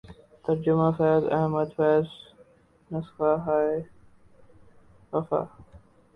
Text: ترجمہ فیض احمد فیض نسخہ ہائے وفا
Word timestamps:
ترجمہ 0.45 0.89
فیض 0.97 1.23
احمد 1.37 1.69
فیض 1.75 2.05
نسخہ 2.91 3.31
ہائے 3.45 3.75
وفا 5.13 5.41